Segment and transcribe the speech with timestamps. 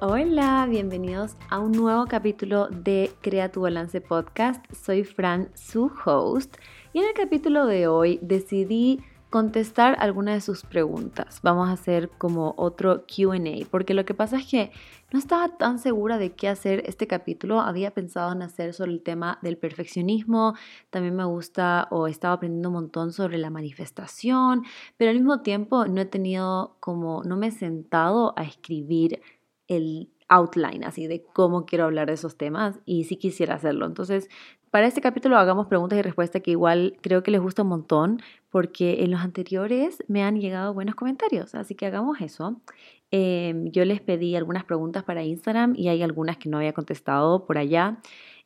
[0.00, 4.64] Hola, bienvenidos a un nuevo capítulo de Crea tu Balance Podcast.
[4.72, 6.56] Soy Fran, su host,
[6.92, 11.40] y en el capítulo de hoy decidí contestar algunas de sus preguntas.
[11.42, 14.70] Vamos a hacer como otro QA, porque lo que pasa es que
[15.12, 17.60] no estaba tan segura de qué hacer este capítulo.
[17.60, 20.54] Había pensado en hacer sobre el tema del perfeccionismo.
[20.90, 24.62] También me gusta o he estado aprendiendo un montón sobre la manifestación,
[24.96, 29.20] pero al mismo tiempo no he tenido como, no me he sentado a escribir
[29.68, 33.86] el outline así de cómo quiero hablar de esos temas y sí quisiera hacerlo.
[33.86, 34.28] Entonces,
[34.70, 38.20] para este capítulo hagamos preguntas y respuestas que igual creo que les gusta un montón
[38.50, 42.60] porque en los anteriores me han llegado buenos comentarios, así que hagamos eso.
[43.10, 47.46] Em, yo les pedí algunas preguntas para Instagram y hay algunas que no había contestado
[47.46, 47.98] por allá.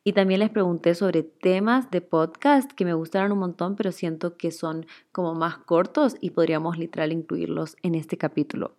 [0.05, 4.35] Y también les pregunté sobre temas de podcast que me gustaron un montón, pero siento
[4.35, 8.75] que son como más cortos y podríamos literal incluirlos en este capítulo.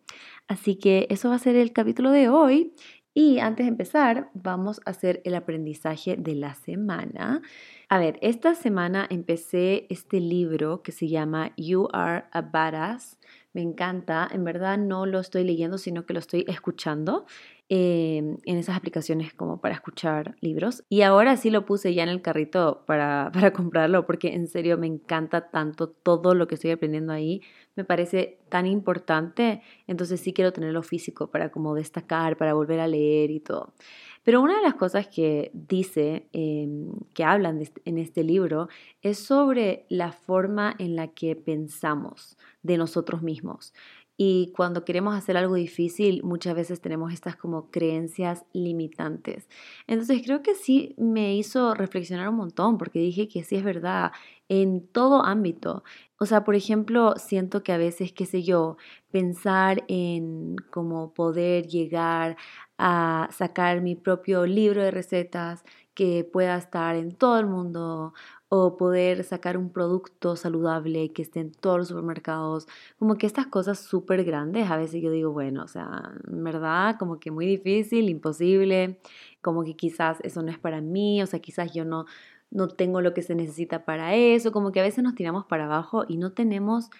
[0.48, 2.74] Así que eso va a ser el capítulo de hoy.
[3.16, 7.42] Y antes de empezar, vamos a hacer el aprendizaje de la semana.
[7.88, 13.20] A ver, esta semana empecé este libro que se llama You Are a Badass.
[13.52, 17.24] Me encanta, en verdad no lo estoy leyendo, sino que lo estoy escuchando.
[17.70, 20.84] Em, en esas aplicaciones como para escuchar libros.
[20.91, 24.76] Y ahora sí lo puse ya en el carrito para, para comprarlo porque en serio
[24.76, 27.41] me encanta tanto todo lo que estoy aprendiendo ahí.
[27.77, 29.62] Me parece tan importante.
[29.86, 33.75] Entonces sí quiero tenerlo físico para como destacar, para volver a leer y todo.
[34.22, 38.69] Pero una de las cosas que dice, em, que hablan en este libro,
[39.03, 43.75] es sobre la forma en la que pensamos de nosotros mismos.
[44.16, 49.48] Y cuando queremos hacer algo difícil, muchas veces tenemos estas como creencias limitantes.
[49.88, 54.12] Entonces creo que sí me hizo reflexionar un montón porque dije que sí es verdad
[54.48, 55.82] en todo ámbito.
[56.18, 58.76] O sea, por ejemplo, siento que a veces, qué sé yo,
[59.10, 62.36] pensar en cómo poder llegar
[62.78, 68.14] a sacar mi propio libro de recetas que pueda estar en todo el mundo
[68.56, 72.66] o poder sacar un producto saludable que esté en todos los supermercados,
[72.98, 77.19] como que estas cosas súper grandes, a veces yo digo, bueno, o sea, verdad, como
[77.19, 79.00] que muy difícil, imposible,
[79.42, 82.06] como que quizás eso no es para mí, o sea, quizás yo no,
[82.50, 85.65] no tengo lo que se necesita para eso, como que a veces nos tiramos para
[85.65, 86.91] abajo y no tenemos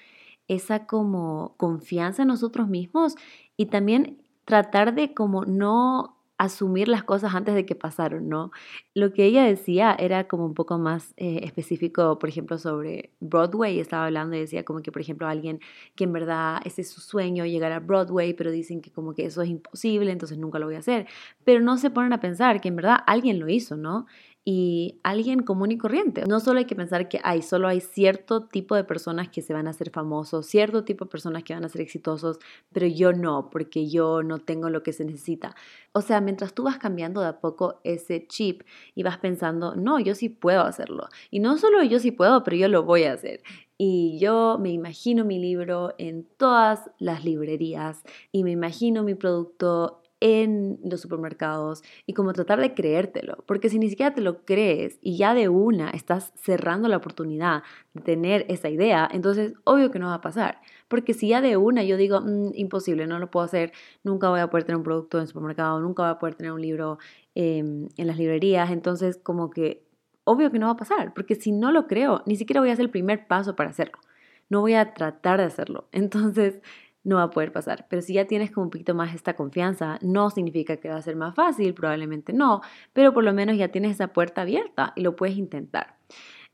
[0.49, 3.15] esa como confianza en nosotros mismos
[3.57, 8.51] y también tratar de como no asumir las cosas antes de que pasaron, ¿no?
[8.95, 13.79] Lo que ella decía era como un poco más eh, específico, por ejemplo, sobre Broadway.
[13.81, 15.61] Estaba hablando y decía como que, por ejemplo, alguien
[15.95, 19.27] que en verdad ese es su sueño, llegar a Broadway, pero dicen que como que
[19.27, 21.07] eso es imposible, entonces nunca lo voy a hacer.
[21.45, 24.07] Pero no se ponen a pensar que en verdad alguien lo hizo, ¿no?
[24.45, 26.25] Y alguien común y corriente.
[26.29, 29.55] No solo hay que pensar que hay, solo hay cierto tipo de personas que se
[29.55, 32.39] van a hacer famosos, cierto tipo de personas que van a ser exitosos,
[32.71, 35.55] pero yo no, porque yo no tengo lo que se necesita.
[35.93, 38.63] O sea, mientras tú vas cambiando de a poco ese chip
[38.95, 41.09] y vas pensando, no, yo sí puedo hacerlo.
[41.31, 43.43] Y no solo yo sí puedo, pero yo lo voy a hacer.
[43.79, 50.04] Y yo me imagino mi libro en todas las librerías y me imagino mi producto
[50.25, 54.99] en los supermercados y como tratar de creértelo, porque si ni siquiera te lo crees
[55.03, 57.63] y ya de una estás cerrando la oportunidad
[57.93, 61.59] de tener esa idea, entonces obvio que no va a pasar, porque si ya de
[61.59, 64.85] una yo digo, mm, imposible, no lo puedo hacer, nunca voy a poder tener un
[64.85, 66.99] producto en el supermercado, nunca voy a poder tener un libro
[67.35, 69.85] em, en las librerías, entonces como que
[70.25, 72.73] obvio que no va a pasar, porque si no lo creo, ni siquiera voy a
[72.73, 73.99] hacer el primer paso para hacerlo
[74.49, 75.89] no voy a tratar de hacerlo.
[75.93, 76.61] Entonces,
[77.05, 77.87] no va a poder pasar.
[77.89, 81.03] Pero si ya tienes como un poquito más esta confianza, no significa que va a
[81.03, 85.03] ser más fácil, probablemente no, pero por lo menos ya tienes esa puerta abierta y
[85.03, 85.97] lo puedes intentar.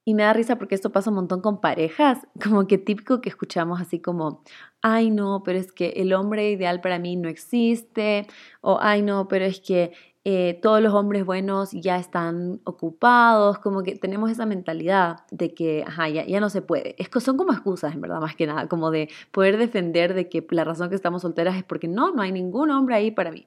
[0.04, 3.28] Y me da risa porque esto pasa un montón con parejas, como que típico que
[3.28, 4.42] escuchamos así como,
[4.82, 8.26] ay no, pero es que el hombre ideal para mí no existe,
[8.60, 9.92] o ay no, pero es que
[10.24, 15.84] eh, todos los hombres buenos ya están ocupados, como que tenemos esa mentalidad de que,
[15.96, 16.94] ya, ya no se puede.
[16.98, 20.46] Es son como excusas, en verdad, más que nada, como de poder defender de que
[20.50, 23.46] la razón que estamos solteras es porque no, no hay ningún hombre ahí para mí.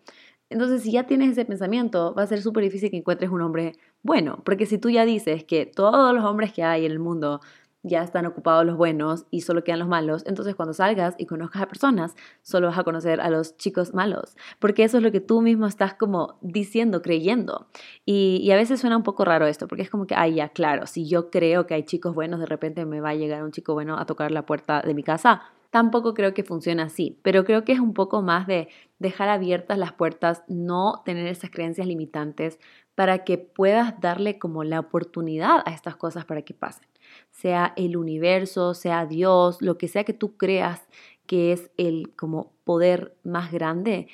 [0.50, 3.74] Entonces, si ya tienes ese pensamiento, va a ser súper difícil que encuentres un hombre
[4.04, 7.42] bueno, porque si tú ya dices que todos los hombres que hay en el mundo
[7.84, 11.62] ya están ocupados los buenos y solo quedan los malos, entonces cuando salgas y conozcas
[11.62, 15.20] a personas, solo vas a conocer a los chicos malos, porque eso es lo que
[15.20, 17.68] tú mismo estás como diciendo, creyendo.
[18.06, 20.88] Y, a veces suena un poco raro esto, porque es como que, ay, ya, claro,
[20.88, 23.74] si yo creo que hay chicos buenos, de repente me va a llegar un chico
[23.74, 25.42] bueno a tocar la puerta de mi casa.
[25.72, 28.70] Tampoco creo que funcione así, pero creo que es un poco más de
[29.00, 32.60] dejar abiertas las puertas, no tener esas creencias limitantes
[32.94, 36.93] para que puedas darle como la oportunidad a estas cosas para que pasen
[37.34, 40.88] sea el universo, sea Dios, lo que sea que tú creas
[41.26, 44.08] que es el como poder más grande,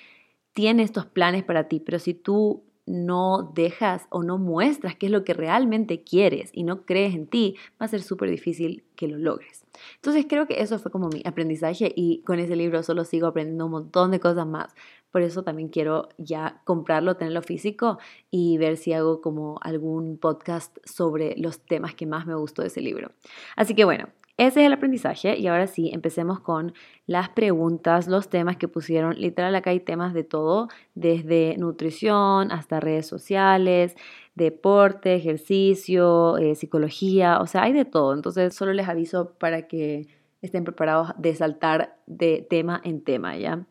[0.53, 5.11] tiene estos planes para ti, pero si tú no dejas o no muestras qué es
[5.11, 9.07] lo que realmente quieres y no crees en ti, va a ser súper difícil que
[9.07, 9.63] lo logres.
[9.95, 13.65] Entonces creo que eso fue como mi aprendizaje y con ese libro solo sigo aprendiendo
[13.65, 14.73] un montón de cosas más.
[15.11, 17.97] Por eso también quiero ya comprarlo, tenerlo físico
[18.29, 22.67] y ver si hago como algún podcast sobre los temas que más me gustó de
[22.67, 23.11] ese libro.
[23.55, 24.09] Así que bueno,
[24.39, 26.73] ese es el aprendizaje y ahora sí, empecemos con
[27.05, 29.19] las preguntas, los temas que pusieron.
[29.19, 33.97] Literal, acá hay temas de todo, desde nutrición hasta redes sociales,
[34.35, 38.13] deporte, ejercicio, eh, psicología, o sea, hay de todo.
[38.13, 40.07] Entonces, solo les aviso para que
[40.41, 43.67] estén preparados de saltar de tema en tema, ¿ya?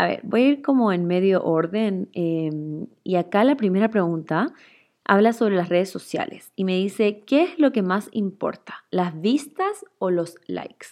[0.00, 4.54] A ver, voy a ir como en medio orden em, y acá la primera pregunta
[5.04, 8.86] habla sobre las redes sociales y me dice, ¿qué es lo que más importa?
[8.90, 10.86] ¿Las vistas o los likes?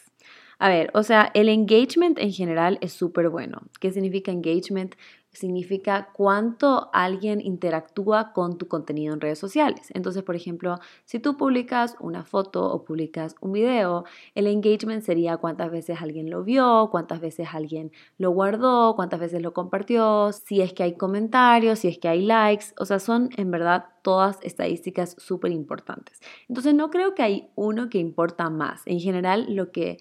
[0.58, 3.62] A ver, o sea, el engagement en general es súper bueno.
[3.80, 4.94] ¿Qué significa engagement?
[5.32, 9.90] Significa cuánto alguien interactúa con tu contenido en redes sociales.
[9.94, 14.04] Entonces, por ejemplo, si tú publicas una foto o publicas un video,
[14.34, 19.42] el engagement sería cuántas veces alguien lo vio, cuántas veces alguien lo guardó, cuántas veces
[19.42, 23.30] lo compartió, si es que hay comentarios, si es que hay likes, o sea, son
[23.36, 26.20] en verdad todas estadísticas súper importantes.
[26.48, 28.82] Entonces, no creo que hay uno que importa más.
[28.86, 29.98] En general, lo que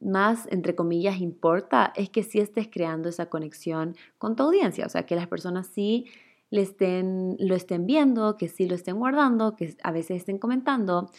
[0.00, 4.88] más, entre comillas, importa es que sí estés creando esa conexión con tu audiencia, o
[4.88, 6.06] sea, que las personas sí
[6.50, 11.10] lo estén viendo, que sí lo estén guardando, que a veces estén comentando.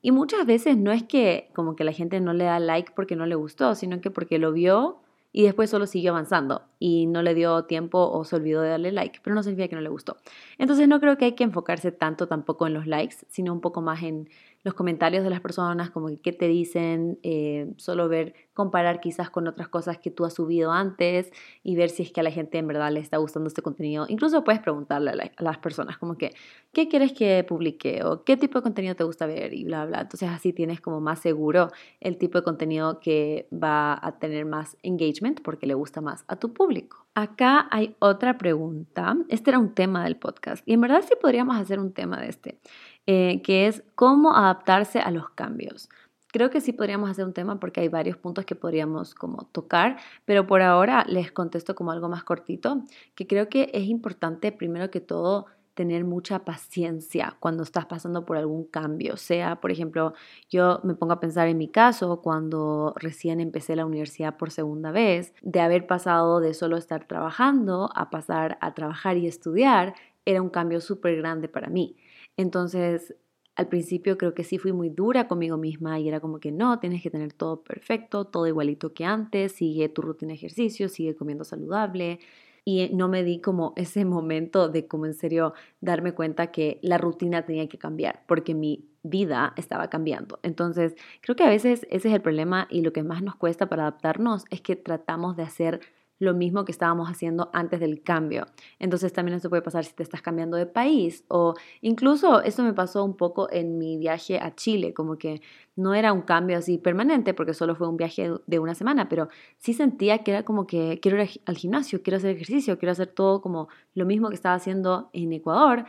[0.00, 3.16] Y muchas veces no es que como que la gente no le da like porque
[3.16, 5.00] no le gustó, sino que porque lo vio
[5.30, 8.92] y después solo siguió avanzando y no le dio tiempo o se olvidó de darle
[8.92, 10.16] like, pero no significa que no le gustó.
[10.56, 13.82] Entonces no creo que hay que enfocarse tanto tampoco en los likes, sino un poco
[13.82, 14.30] más en
[14.68, 19.30] los comentarios de las personas, como que qué te dicen, eh, solo ver, comparar quizás
[19.30, 21.32] con otras cosas que tú has subido antes
[21.62, 24.04] y ver si es que a la gente en verdad le está gustando este contenido.
[24.08, 26.34] Incluso puedes preguntarle a, las personas como que,
[26.74, 28.02] ¿qué quieres que publique?
[28.04, 30.02] o qué tipo de contenido te gusta ver y bla, bla.
[30.02, 31.70] Entonces así tienes como más seguro
[32.00, 36.36] el tipo de contenido que va a tener más engagement porque le gusta más a
[36.36, 37.06] tu público.
[37.14, 39.16] Acá hay otra pregunta.
[39.28, 42.28] Este era un tema del podcast y en verdad sí podríamos hacer un tema de
[42.28, 42.60] este.
[43.10, 45.88] Eh, que es cómo adaptarse a los cambios.
[46.30, 49.96] Creo que sí podríamos hacer un tema porque hay varios puntos que podríamos como tocar,
[50.26, 52.82] pero por ahora les contesto como algo más cortito,
[53.14, 58.36] que creo que es importante primero que todo tener mucha paciencia cuando estás pasando por
[58.36, 59.16] algún cambio.
[59.16, 60.12] Sea, por ejemplo,
[60.50, 64.90] yo me pongo a pensar en mi caso cuando recién empecé la universidad por segunda
[64.90, 69.94] vez, de haber pasado de solo estar trabajando a pasar a trabajar y estudiar,
[70.26, 71.96] era un cambio súper grande para mí.
[72.38, 73.16] Entonces,
[73.56, 76.78] al principio creo que sí fui muy dura conmigo misma y era como que no,
[76.78, 81.16] tienes que tener todo perfecto, todo igualito que antes, sigue tu rutina de ejercicio, sigue
[81.16, 82.20] comiendo saludable.
[82.64, 86.98] Y no me di como ese momento de como en serio darme cuenta que la
[86.98, 90.38] rutina tenía que cambiar porque mi vida estaba cambiando.
[90.42, 93.68] Entonces, creo que a veces ese es el problema y lo que más nos cuesta
[93.68, 95.80] para adaptarnos es que tratamos de hacer
[96.18, 98.46] lo mismo que estábamos haciendo antes del cambio.
[98.78, 102.72] Entonces también eso puede pasar si te estás cambiando de país o incluso eso me
[102.72, 105.40] pasó un poco en mi viaje a Chile, como que
[105.76, 109.28] no era un cambio así permanente porque solo fue un viaje de una semana, pero
[109.58, 113.08] sí sentía que era como que quiero ir al gimnasio, quiero hacer ejercicio, quiero hacer
[113.08, 115.84] todo como lo mismo que estaba haciendo en Ecuador.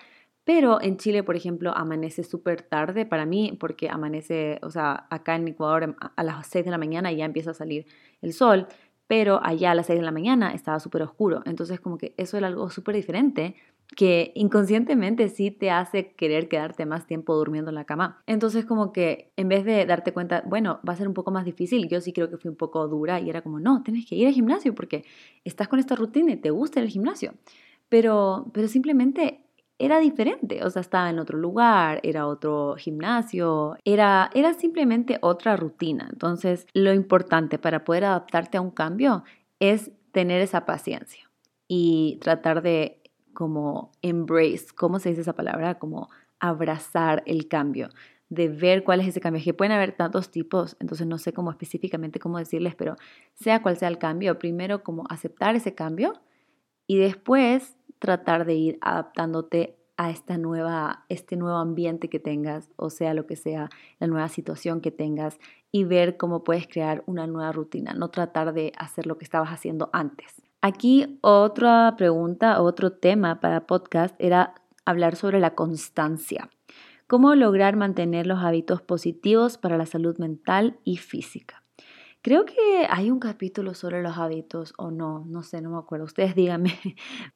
[0.45, 5.35] Pero en Chile, por ejemplo, amanece súper tarde para mí porque amanece, o sea, acá
[5.35, 7.85] en Ecuador a las 6 de la mañana ya empieza a salir
[8.23, 8.67] el sol
[9.09, 11.41] pero allá a las 6 de la mañana estaba súper oscuro.
[11.47, 13.55] Entonces como que eso era algo súper diferente
[13.95, 18.21] que inconscientemente sí te hace querer quedarte más tiempo durmiendo en la cama.
[18.27, 21.43] Entonces como que en vez de darte cuenta, bueno, va a ser un poco más
[21.43, 24.13] difícil, yo sí creo que fui un poco dura y era como, no, tienes que
[24.13, 25.03] ir al gimnasio porque
[25.43, 27.33] estás con esta rutina y te gusta el gimnasio.
[27.89, 29.41] Pero, pero simplemente
[29.79, 35.55] era diferente, o sea, estaba en otro lugar, era otro gimnasio, era, era simplemente otra
[35.55, 36.07] rutina.
[36.11, 39.23] Entonces, lo importante para poder adaptarte a un cambio
[39.59, 41.29] es tener esa paciencia
[41.67, 43.01] y tratar de
[43.33, 45.79] como embrace, ¿cómo se dice esa palabra?
[45.79, 46.09] Como
[46.41, 47.89] abrazar el cambio,
[48.27, 49.41] de ver cuál es ese cambio.
[49.41, 52.97] Que pueden haber tantos tipos, entonces no sé cómo específicamente cómo decirles, pero
[53.35, 56.13] sea cual sea el cambio, primero como aceptar ese cambio
[56.85, 62.89] y después tratar de ir adaptándote a esta nueva, este nuevo ambiente que tengas, o
[62.89, 65.37] sea, lo que sea, la nueva situación que tengas,
[65.71, 69.49] y ver cómo puedes crear una nueva rutina, no tratar de hacer lo que estabas
[69.49, 70.41] haciendo antes.
[70.61, 76.49] Aquí otra pregunta, otro tema para podcast era hablar sobre la constancia.
[77.07, 81.58] ¿Cómo lograr mantener los hábitos positivos para la salud mental y física?
[82.21, 86.05] Creo que hay un capítulo sobre los hábitos o no, no sé, no me acuerdo.
[86.05, 86.77] Ustedes díganme,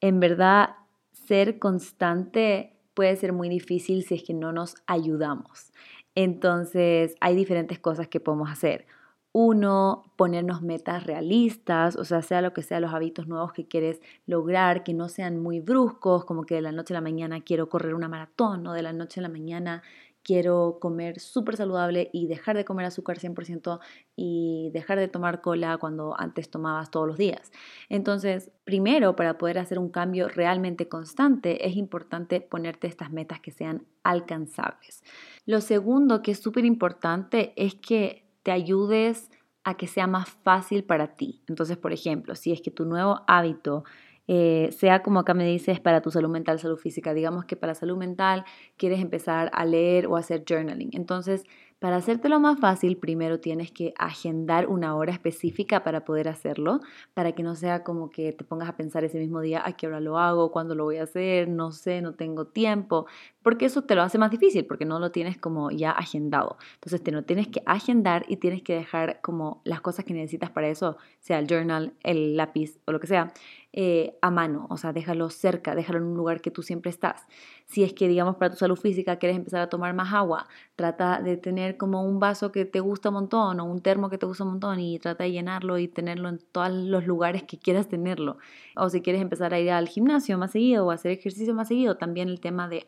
[0.00, 0.76] en verdad,
[1.12, 5.72] ser constante puede ser muy difícil si es que no nos ayudamos.
[6.14, 8.86] Entonces, hay diferentes cosas que podemos hacer.
[9.32, 14.00] Uno, ponernos metas realistas, o sea, sea lo que sea los hábitos nuevos que quieres
[14.26, 17.68] lograr, que no sean muy bruscos, como que de la noche a la mañana quiero
[17.68, 19.82] correr una maratón o de la noche a la mañana
[20.24, 23.78] quiero comer súper saludable y dejar de comer azúcar 100%
[24.16, 27.52] y dejar de tomar cola cuando antes tomabas todos los días.
[27.88, 33.52] Entonces, primero, para poder hacer un cambio realmente constante, es importante ponerte estas metas que
[33.52, 35.04] sean alcanzables.
[35.46, 39.30] Lo segundo que es súper importante es que te ayudes
[39.62, 41.42] a que sea más fácil para ti.
[41.48, 43.84] Entonces, por ejemplo, si es que tu nuevo hábito
[44.26, 47.74] eh, sea como acá me dices para tu salud mental, salud física, digamos que para
[47.74, 48.44] salud mental
[48.76, 50.90] quieres empezar a leer o hacer journaling.
[50.92, 51.44] Entonces,
[51.84, 56.80] para hacértelo más fácil, primero tienes que agendar una hora específica para poder hacerlo,
[57.12, 59.86] para que no sea como que te pongas a pensar ese mismo día, a qué
[59.86, 63.04] hora lo hago, cuándo lo voy a hacer, no sé, no tengo tiempo,
[63.44, 66.56] porque eso te lo hace más difícil, porque no lo tienes como ya agendado.
[66.76, 70.50] Entonces te lo tienes que agendar y tienes que dejar como las cosas que necesitas
[70.50, 73.32] para eso, sea el journal, el lápiz o lo que sea,
[73.76, 77.26] eh, a mano, o sea, déjalo cerca, déjalo en un lugar que tú siempre estás.
[77.66, 80.46] Si es que, digamos, para tu salud física quieres empezar a tomar más agua,
[80.76, 84.16] trata de tener como un vaso que te gusta un montón o un termo que
[84.16, 87.58] te gusta un montón y trata de llenarlo y tenerlo en todos los lugares que
[87.58, 88.38] quieras tenerlo.
[88.76, 91.96] O si quieres empezar a ir al gimnasio más seguido o hacer ejercicio más seguido,
[91.96, 92.84] también el tema de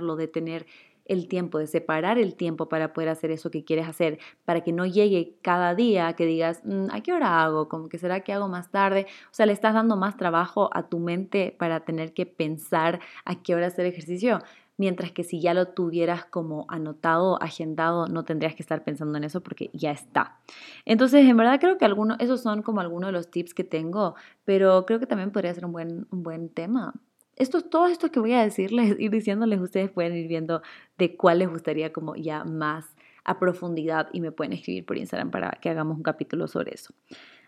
[0.00, 0.66] de tener
[1.06, 4.72] el tiempo, de separar el tiempo para poder hacer eso que quieres hacer, para que
[4.72, 7.68] no llegue cada día que digas, mm, ¿a qué hora hago?
[7.68, 9.06] Como que será que hago más tarde.
[9.30, 13.42] O sea, le estás dando más trabajo a tu mente para tener que pensar a
[13.42, 14.42] qué hora hacer ejercicio.
[14.78, 19.24] Mientras que si ya lo tuvieras como anotado, agendado, no tendrías que estar pensando en
[19.24, 20.38] eso porque ya está.
[20.84, 24.16] Entonces, en verdad creo que algunos, esos son como algunos de los tips que tengo,
[24.44, 26.92] pero creo que también podría ser un buen, un buen tema
[27.36, 30.62] esto, todo esto que voy a decirles, ir diciéndoles, ustedes pueden ir viendo
[30.98, 35.30] de cuál les gustaría como ya más a profundidad y me pueden escribir por Instagram
[35.30, 36.94] para que hagamos un capítulo sobre eso.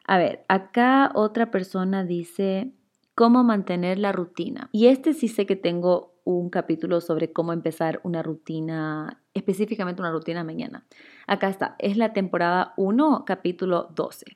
[0.07, 2.73] A ver, acá otra persona dice
[3.15, 4.69] cómo mantener la rutina.
[4.73, 10.11] Y este sí sé que tengo un capítulo sobre cómo empezar una rutina, específicamente una
[10.11, 10.85] rutina mañana.
[11.27, 14.27] Acá está, es la temporada 1, capítulo 12.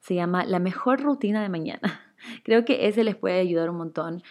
[0.00, 2.00] Se llama La mejor rutina de mañana.
[2.44, 4.22] Creo que ese les puede ayudar un montón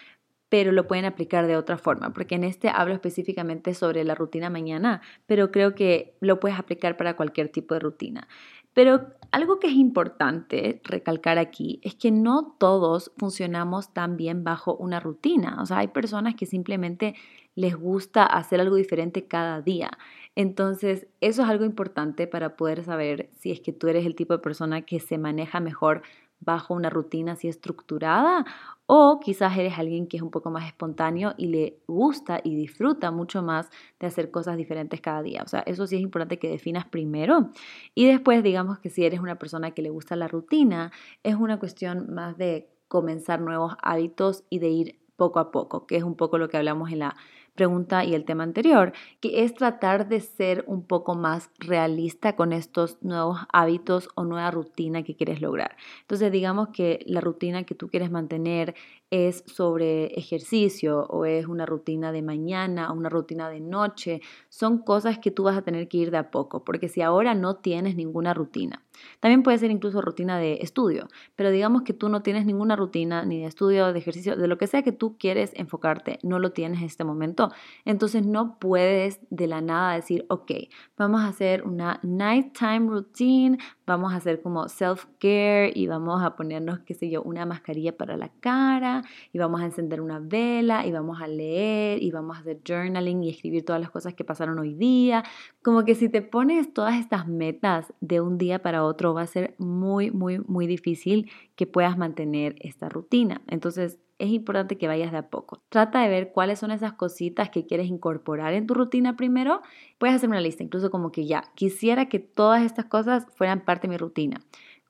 [0.48, 4.50] pero lo pueden aplicar de otra forma, porque en este hablo específicamente sobre la rutina
[4.50, 8.28] mañana, pero creo que lo puedes aplicar para cualquier tipo de rutina.
[8.72, 14.76] Pero algo que es importante recalcar aquí es que no todos funcionamos tan bien bajo
[14.76, 15.58] una rutina.
[15.60, 17.14] O sea, hay personas que simplemente
[17.54, 19.90] les gusta hacer algo diferente cada día.
[20.36, 24.32] Entonces, eso es algo importante para poder saber si es que tú eres el tipo
[24.32, 26.02] de persona que se maneja mejor
[26.40, 28.44] bajo una rutina así estructurada
[28.86, 33.10] o quizás eres alguien que es un poco más espontáneo y le gusta y disfruta
[33.10, 33.68] mucho más
[34.00, 35.42] de hacer cosas diferentes cada día.
[35.44, 37.50] O sea, eso sí es importante que definas primero
[37.94, 40.90] y después digamos que si eres una persona que le gusta la rutina,
[41.22, 45.96] es una cuestión más de comenzar nuevos hábitos y de ir poco a poco, que
[45.96, 47.16] es un poco lo que hablamos en la
[47.58, 52.52] pregunta y el tema anterior, que es tratar de ser un poco más realista con
[52.52, 55.76] estos nuevos hábitos o nueva rutina que quieres lograr.
[56.02, 58.76] Entonces, digamos que la rutina que tú quieres mantener
[59.10, 64.78] es sobre ejercicio o es una rutina de mañana o una rutina de noche, son
[64.78, 67.56] cosas que tú vas a tener que ir de a poco, porque si ahora no
[67.56, 68.84] tienes ninguna rutina,
[69.20, 73.24] también puede ser incluso rutina de estudio, pero digamos que tú no tienes ninguna rutina
[73.24, 76.52] ni de estudio, de ejercicio, de lo que sea que tú quieres enfocarte, no lo
[76.52, 77.50] tienes en este momento,
[77.84, 80.50] entonces no puedes de la nada decir, ok,
[80.96, 86.78] vamos a hacer una nighttime routine, vamos a hacer como self-care y vamos a ponernos,
[86.80, 89.02] qué sé yo, una mascarilla para la cara
[89.32, 93.24] y vamos a encender una vela y vamos a leer y vamos a hacer journaling
[93.24, 95.24] y escribir todas las cosas que pasaron hoy día.
[95.62, 99.26] Como que si te pones todas estas metas de un día para otro va a
[99.26, 103.42] ser muy, muy, muy difícil que puedas mantener esta rutina.
[103.48, 105.62] Entonces, es importante que vayas de a poco.
[105.68, 109.62] Trata de ver cuáles son esas cositas que quieres incorporar en tu rutina primero.
[109.98, 113.86] Puedes hacer una lista, incluso como que ya, quisiera que todas estas cosas fueran parte
[113.86, 114.40] de mi rutina.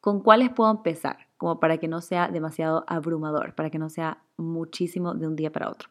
[0.00, 1.27] ¿Con cuáles puedo empezar?
[1.38, 5.50] Como para que no sea demasiado abrumador, para que no sea muchísimo de un día
[5.50, 5.88] para otro.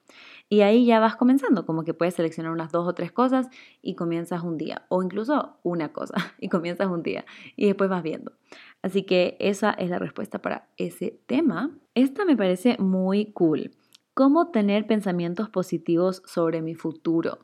[0.49, 3.47] Y ahí ya vas comenzando, como que puedes seleccionar unas dos o tres cosas
[3.81, 7.25] y comienzas un día, o incluso una cosa y comienzas un día
[7.55, 8.33] y después vas viendo.
[8.81, 11.71] Así que esa es la respuesta para ese tema.
[11.95, 13.71] Esta me parece muy cool.
[14.13, 17.39] ¿Cómo tener pensamientos positivos sobre mi futuro?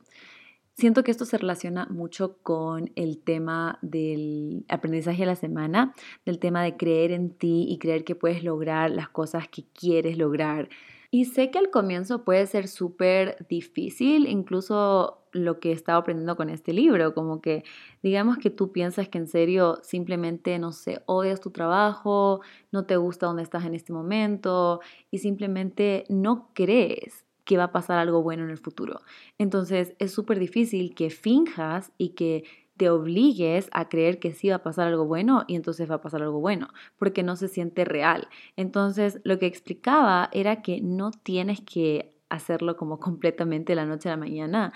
[0.75, 5.93] Siento que esto se relaciona mucho con el tema del aprendizaje de la semana,
[6.25, 10.17] del tema de creer en ti y creer que puedes lograr las cosas que quieres
[10.17, 10.69] lograr.
[11.11, 16.35] Y sé que al comienzo puede ser súper difícil, incluso lo que he estado aprendiendo
[16.35, 17.63] con este libro, como que
[18.01, 22.97] digamos que tú piensas que en serio simplemente, no sé, odias tu trabajo, no te
[22.97, 24.79] gusta donde estás en este momento
[25.11, 29.01] y simplemente no crees que va a pasar algo bueno en el futuro.
[29.37, 32.43] Entonces es súper difícil que finjas y que
[32.77, 36.01] te obligues a creer que sí va a pasar algo bueno y entonces va a
[36.01, 38.27] pasar algo bueno, porque no se siente real.
[38.55, 44.13] Entonces lo que explicaba era que no tienes que hacerlo como completamente la noche a
[44.13, 44.73] la mañana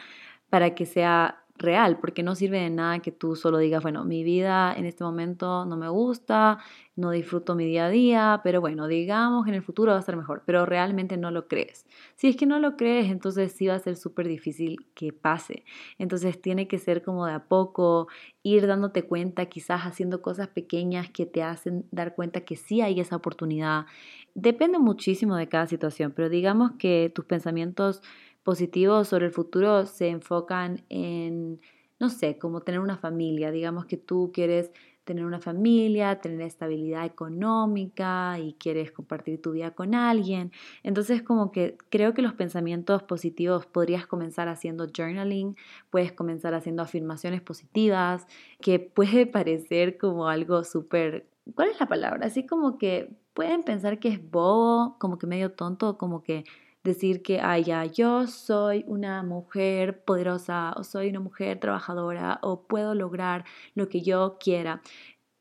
[0.49, 4.23] para que sea real, porque no sirve de nada que tú solo digas, bueno, mi
[4.23, 6.59] vida en este momento no me gusta,
[6.95, 10.01] no disfruto mi día a día, pero bueno, digamos que en el futuro va a
[10.01, 11.85] ser mejor, pero realmente no lo crees.
[12.15, 15.63] Si es que no lo crees, entonces sí va a ser súper difícil que pase.
[15.99, 18.07] Entonces tiene que ser como de a poco,
[18.43, 22.99] ir dándote cuenta, quizás haciendo cosas pequeñas que te hacen dar cuenta que sí hay
[22.99, 23.85] esa oportunidad.
[24.33, 28.01] Depende muchísimo de cada situación, pero digamos que tus pensamientos
[28.47, 31.59] positivos sobre el futuro se enfocan en,
[31.99, 33.51] no sé, como tener una familia.
[33.51, 34.71] Digamos que tú quieres
[35.03, 40.53] tener una familia, tener estabilidad económica y quieres compartir tu vida con alguien.
[40.83, 45.57] Entonces como que creo que los pensamientos positivos podrías comenzar haciendo journaling,
[45.89, 48.27] puedes comenzar haciendo afirmaciones positivas,
[48.61, 52.27] que puede parecer como algo súper, ¿cuál es la palabra?
[52.27, 56.45] Así como que pueden pensar que es bobo, como que medio tonto, como que
[56.87, 62.63] decir que, ay, ya, yo soy una mujer poderosa o soy una mujer trabajadora o
[62.63, 64.81] puedo lograr lo que yo quiera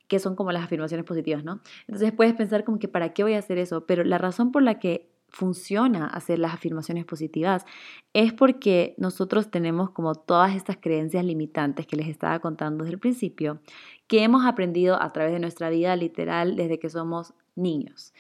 [0.09, 1.61] que son como las afirmaciones positivas, ¿no?
[1.89, 3.87] Entonces puedes pensar como que, ¿para qué voy a hacer eso?
[3.87, 7.65] Pero la razón por la que funciona hacer las afirmaciones positivas
[8.13, 13.01] es porque nosotros tenemos como todas estas creencias limitantes que les estaba contando desde el
[13.01, 13.61] principio,
[14.07, 18.15] que hemos aprendido a través de nuestra vida literal desde que somos niños.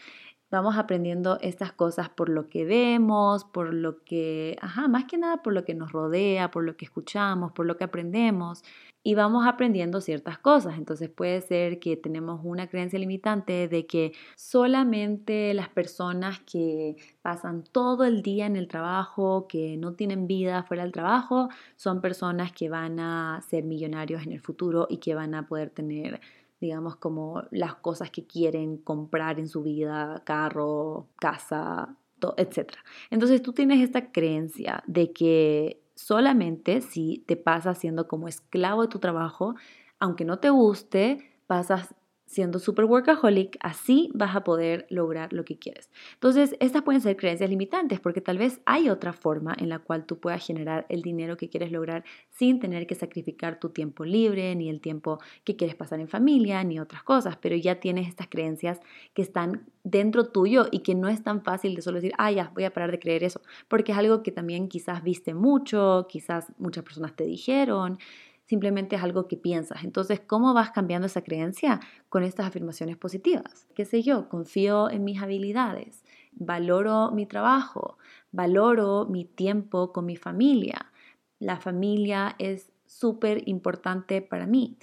[0.50, 5.43] Vamos aprendiendo estas cosas por lo que vemos, por lo que, ajá, más que nada
[5.43, 8.63] por lo que nos rodea, por lo que escuchamos, por lo que aprendemos
[9.06, 10.78] y vamos aprendiendo ciertas cosas.
[10.78, 17.63] Entonces puede ser que tenemos una creencia limitante de que solamente las personas que pasan
[17.63, 22.50] todo el día en el trabajo, que no tienen vida fuera del trabajo, son personas
[22.50, 26.21] que van a ser millonarios en el futuro y que van a poder tener
[26.60, 31.97] digamos, como las cosas que quieren comprar en su vida, carro, casa,
[32.36, 32.73] etc.
[33.10, 38.88] Entonces tú tienes esta creencia de que solamente si te pasas siendo como esclavo de
[38.88, 39.54] tu trabajo,
[39.99, 41.95] aunque no te guste, pasas
[42.26, 45.91] siendo super workaholic, así vas a poder lograr lo que quieres.
[46.15, 50.06] Entonces, estas pueden ser creencias limitantes porque tal vez hay otra forma en la cual
[50.06, 54.54] tú puedas generar el dinero que quieres lograr sin tener que sacrificar tu tiempo libre,
[54.56, 58.26] ni el tiempo que quieres pasar en familia, ni otras cosas, pero ya tienes estas
[58.28, 58.80] creencias
[59.15, 62.50] que están dentro tuyo y que no es tan fácil de solo decir, ah, ya,
[62.54, 66.52] voy a parar de creer eso, porque es algo que también quizás viste mucho, quizás
[66.58, 67.99] muchas personas te dijeron,
[68.47, 69.85] simplemente es algo que piensas.
[69.85, 73.67] Entonces, ¿cómo vas cambiando esa creencia con estas afirmaciones positivas?
[73.75, 74.28] ¿Qué sé yo?
[74.28, 77.99] Confío en mis habilidades, valoro mi trabajo,
[78.32, 80.93] valoro mi tiempo con mi familia.
[81.39, 84.78] La familia es súper importante para mí.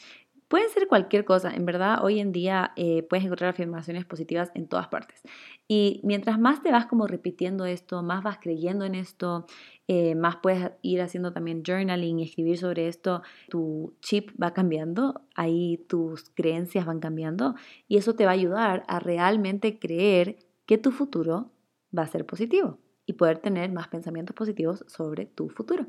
[0.54, 4.67] Puede ser cualquier cosa, en verdad hoy en día eh, puedes encontrar afirmaciones positivas en
[4.67, 5.23] todas partes.
[5.67, 9.47] Y mientras más te vas como repitiendo esto, más vas creyendo en esto,
[9.88, 15.22] eh, más puedes ir haciendo también journaling y escribir sobre esto, tu chip va cambiando,
[15.36, 17.56] ahí tus creencias van cambiando
[17.88, 21.52] y eso te va a ayudar a realmente creer que tu futuro
[21.96, 25.86] va a ser positivo y poder tener más pensamientos positivos sobre tu futuro.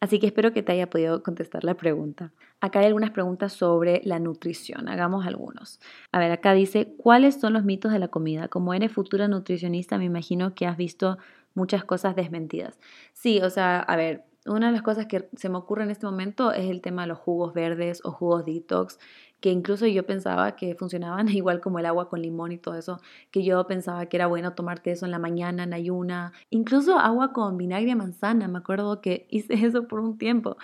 [0.00, 2.32] Así que espero que te haya podido contestar la pregunta.
[2.60, 4.88] Acá hay algunas preguntas sobre la nutrición.
[4.88, 5.80] Hagamos algunos.
[6.12, 8.48] A ver, acá dice, ¿cuáles son los mitos de la comida?
[8.48, 11.18] Como eres futura nutricionista, me imagino que has visto
[11.56, 12.78] muchas cosas desmentidas.
[13.12, 16.06] Sí, o sea, a ver, una de las cosas que se me ocurre en este
[16.06, 18.98] momento es el tema de los jugos verdes o jugos detox
[19.40, 23.00] que incluso yo pensaba que funcionaban igual como el agua con limón y todo eso,
[23.30, 27.32] que yo pensaba que era bueno tomarte eso en la mañana, en ayuna, incluso agua
[27.32, 30.56] con vinagre de manzana, me acuerdo que hice eso por un tiempo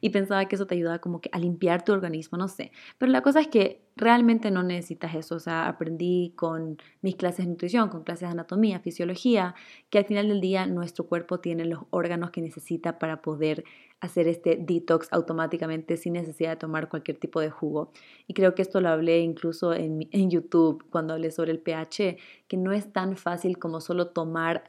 [0.00, 3.10] y pensaba que eso te ayudaba como que a limpiar tu organismo, no sé, pero
[3.12, 7.50] la cosa es que realmente no necesitas eso, o sea, aprendí con mis clases de
[7.52, 9.54] nutrición, con clases de anatomía, fisiología,
[9.88, 13.64] que al final del día nuestro cuerpo tiene los órganos que necesita para poder
[14.00, 17.92] hacer este detox automáticamente sin necesidad de tomar cualquier tipo de jugo.
[18.26, 22.16] Y creo que esto lo hablé incluso en, en YouTube cuando hablé sobre el pH,
[22.46, 24.64] que no es tan fácil como solo tomar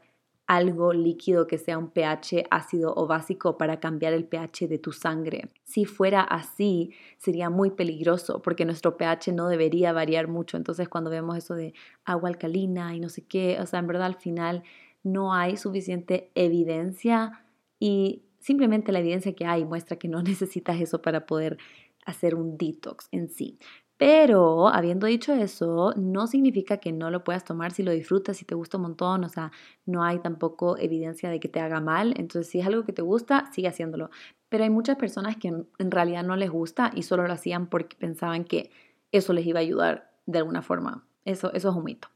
[0.48, 4.92] algo líquido que sea un pH ácido o básico para cambiar el pH de tu
[4.92, 5.50] sangre.
[5.62, 10.56] Si fuera así, sería muy peligroso porque nuestro pH no debería variar mucho.
[10.56, 11.74] Entonces, cuando vemos eso de
[12.06, 14.62] agua alcalina y no sé qué, o sea, en verdad al final
[15.02, 17.44] no hay suficiente evidencia
[17.78, 21.58] y simplemente la evidencia que hay muestra que no necesitas eso para poder
[22.06, 23.58] hacer un detox en sí.
[23.98, 28.44] Pero habiendo dicho eso, no significa que no lo puedas tomar si lo disfrutas, si
[28.44, 29.50] te gusta un montón, o sea,
[29.86, 32.14] no hay tampoco evidencia de que te haga mal.
[32.16, 34.10] Entonces, si es algo que te gusta, sigue haciéndolo.
[34.48, 37.96] Pero hay muchas personas que en realidad no les gusta y solo lo hacían porque
[37.96, 38.70] pensaban que
[39.10, 41.04] eso les iba a ayudar de alguna forma.
[41.24, 42.08] Eso, eso es un mito.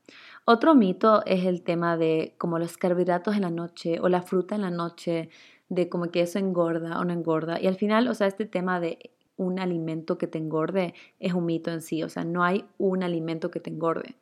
[0.45, 4.55] Otro mito es el tema de como los carbohidratos en la noche o la fruta
[4.55, 5.31] en la noche,
[5.73, 7.59] de como que eso engorda o no engorda.
[7.59, 11.47] Y al final, o sea, este tema de un alimento que te engorde es un
[11.47, 14.17] mito en sí, o sea, no hay un alimento que te engorde.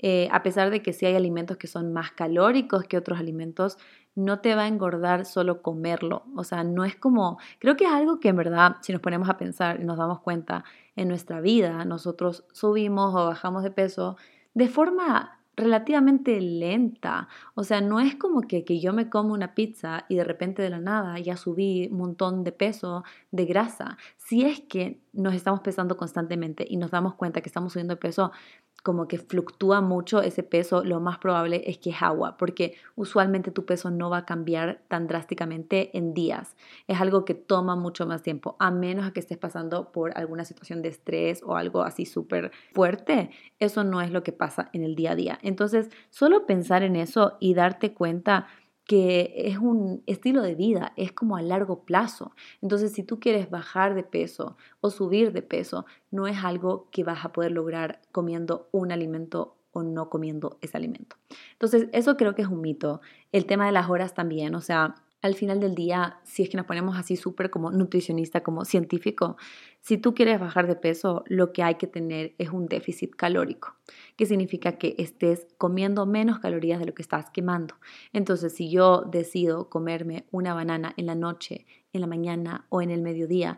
[0.00, 3.78] Eh, a pesar de que sí hay alimentos que son más calóricos que otros alimentos,
[4.16, 6.24] no te va a engordar solo comerlo.
[6.34, 9.28] O sea, no es como, creo que es algo que en verdad, si nos ponemos
[9.28, 10.64] a pensar y nos damos cuenta
[10.96, 14.16] en nuestra vida, nosotros subimos o bajamos de peso
[14.54, 17.28] de forma relativamente lenta.
[17.54, 20.62] O sea, no es como que, que, yo me como una pizza y de repente
[20.62, 23.96] de la nada ya subí un montón de peso de grasa.
[24.28, 28.00] Si es que nos estamos pesando constantemente y nos damos cuenta que estamos subiendo de
[28.00, 28.32] peso,
[28.82, 33.52] como que fluctúa mucho ese peso, lo más probable es que es agua, porque usualmente
[33.52, 36.56] tu peso no va a cambiar tan drásticamente en días.
[36.88, 40.82] Es algo que toma mucho más tiempo, a menos que estés pasando por alguna situación
[40.82, 43.30] de estrés o algo así súper fuerte.
[43.60, 45.38] Eso no es lo que pasa en el día a día.
[45.42, 48.48] Entonces, solo pensar en eso y darte cuenta
[48.86, 52.32] que es un estilo de vida, es como a largo plazo.
[52.62, 57.02] Entonces, si tú quieres bajar de peso o subir de peso, no es algo que
[57.02, 61.16] vas a poder lograr comiendo un alimento o no comiendo ese alimento.
[61.52, 63.00] Entonces, eso creo que es un mito.
[63.32, 64.94] El tema de las horas también, o sea,
[65.26, 69.36] al final del día, si es que nos ponemos así súper como nutricionista, como científico,
[69.80, 73.76] si tú quieres bajar de peso, lo que hay que tener es un déficit calórico,
[74.16, 77.76] que significa que estés comiendo menos calorías de lo que estás quemando.
[78.12, 82.90] Entonces, si yo decido comerme una banana en la noche, en la mañana o en
[82.90, 83.56] el mediodía,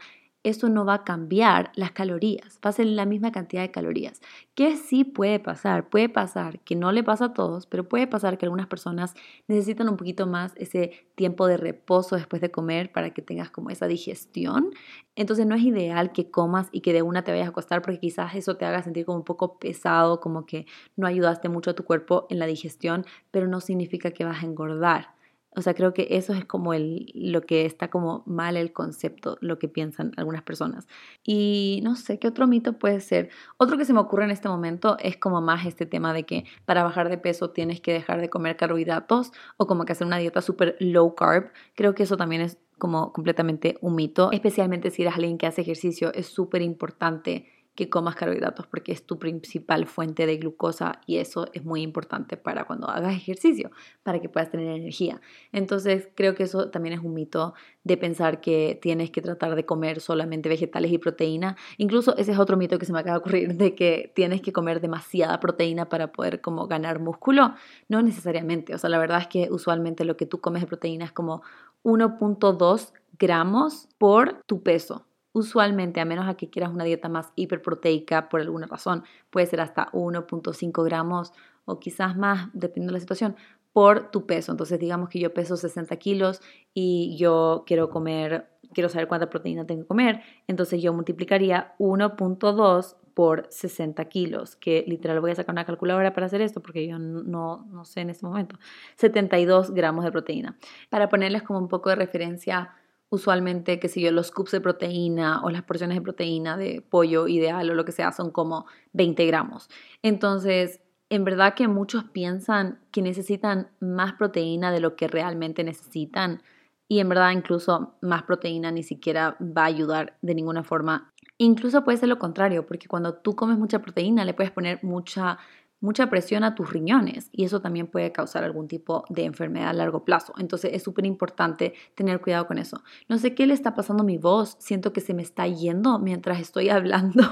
[0.49, 4.21] esto no va a cambiar las calorías, va a ser la misma cantidad de calorías.
[4.55, 5.89] ¿Qué sí puede pasar?
[5.89, 9.15] Puede pasar que no le pasa a todos, pero puede pasar que algunas personas
[9.47, 13.71] necesitan un poquito más ese tiempo de reposo después de comer para que tengas como
[13.71, 14.71] esa digestión.
[15.17, 18.01] Entonces no es ideal que comas y que de una te vayas a acostar porque
[18.01, 21.75] quizás eso te haga sentir como un poco pesado, como que no ayudaste mucho a
[21.75, 25.18] tu cuerpo en la digestión, pero no significa que vas a engordar.
[25.59, 29.38] O sea, creo que eso es como el, lo que está como mal el concepto,
[29.40, 30.87] lo que piensan algunas personas.
[31.25, 33.31] Y no sé, ¿qué otro mito puede ser?
[33.57, 36.44] Otro que se me ocurre en este momento es como más este tema de que
[36.64, 40.18] para bajar de peso tienes que dejar de comer carbohidratos o como que hacer una
[40.18, 41.51] dieta súper low carb.
[41.75, 45.62] Creo que eso también es como completamente un mito, especialmente si eres alguien que hace
[45.62, 47.47] ejercicio, es súper importante
[47.79, 52.37] que comas carbohidratos porque es tu principal fuente de glucosa y eso es muy importante
[52.37, 53.71] para cuando hagas ejercicio,
[54.03, 55.21] para que puedas tener energía.
[55.53, 59.64] Entonces creo que eso también es un mito de pensar que tienes que tratar de
[59.64, 61.57] comer solamente vegetales y proteína.
[61.77, 64.53] Incluso ese es otro mito que se me acaba de ocurrir de que tienes que
[64.53, 67.55] comer demasiada proteína para poder como ganar músculo.
[67.88, 71.05] No necesariamente, o sea, la verdad es que usualmente lo que tú comes de proteína
[71.05, 71.43] es como
[71.85, 75.08] 1.2 gramos por tu peso.
[75.38, 79.88] Usualmente, a menos que quieras una dieta más hiperproteica por alguna razón, puede ser hasta
[79.92, 81.33] 1.5 gramos
[81.64, 83.37] o quizás más, dependiendo de la situación,
[83.72, 84.51] por tu peso.
[84.51, 86.40] Entonces, digamos que yo peso 60 kilos
[86.74, 92.96] y yo quiero comer, quiero saber cuánta proteína tengo que comer, entonces yo multiplicaría 1.2
[93.14, 96.98] por 60 kilos, que literal voy a sacar una calculadora para hacer esto porque yo
[96.98, 98.59] no, no sé en este momento,
[98.96, 100.59] 72 gramos de proteína.
[100.90, 102.74] Para ponerles como un poco de referencia,
[103.11, 107.29] usualmente, que si yo, los scoops de proteína o las porciones de proteína de pollo
[107.29, 109.68] ideal o lo que sea son como 20 gramos.
[110.03, 116.42] Entonces, en verdad que muchos piensan que necesitan más proteína de lo que realmente necesitan
[116.87, 121.12] y en verdad incluso más proteína ni siquiera va a ayudar de ninguna forma.
[121.38, 125.38] Incluso puede ser lo contrario, porque cuando tú comes mucha proteína le puedes poner mucha
[125.81, 129.73] mucha presión a tus riñones y eso también puede causar algún tipo de enfermedad a
[129.73, 130.33] largo plazo.
[130.38, 132.83] Entonces es súper importante tener cuidado con eso.
[133.09, 135.99] No sé qué le está pasando a mi voz, siento que se me está yendo
[135.99, 137.23] mientras estoy hablando.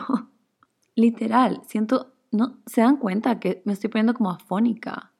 [0.94, 5.12] Literal, siento, no, se dan cuenta que me estoy poniendo como afónica.